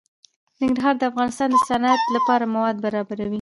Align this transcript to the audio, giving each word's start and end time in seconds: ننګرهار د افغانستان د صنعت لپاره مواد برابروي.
ننګرهار 0.61 0.95
د 0.97 1.03
افغانستان 1.11 1.49
د 1.51 1.57
صنعت 1.69 2.01
لپاره 2.15 2.43
مواد 2.53 2.75
برابروي. 2.85 3.29